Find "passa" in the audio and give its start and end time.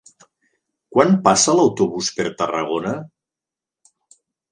1.27-1.53